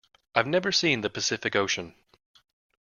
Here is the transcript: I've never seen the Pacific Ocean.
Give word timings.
I've 0.33 0.47
never 0.47 0.71
seen 0.71 1.01
the 1.01 1.11
Pacific 1.11 1.55
Ocean. 1.55 1.93